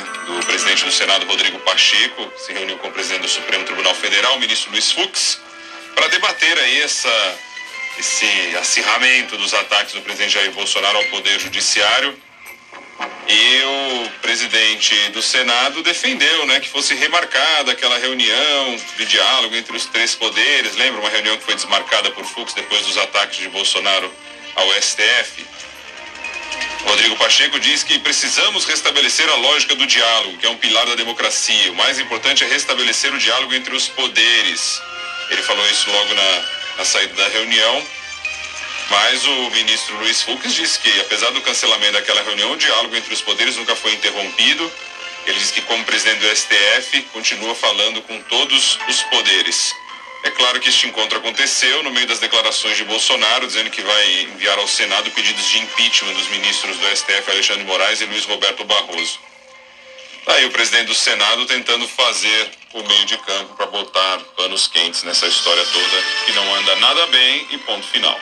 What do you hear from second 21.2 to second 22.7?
que foi desmarcada por Fux